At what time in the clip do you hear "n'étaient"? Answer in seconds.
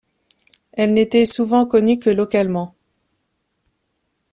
0.95-1.27